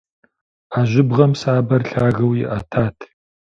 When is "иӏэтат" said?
2.43-2.97